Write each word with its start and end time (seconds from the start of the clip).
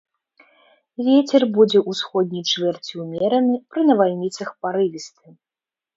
Вецер 1.07 1.41
будзе 1.57 1.83
ўсходняй 1.93 2.43
чвэрці 2.53 2.93
ўмераны, 3.03 3.53
пры 3.75 3.81
навальніцах 3.93 4.47
парывісты. 4.65 5.25